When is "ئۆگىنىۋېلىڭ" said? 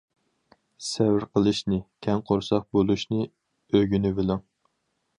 3.31-4.47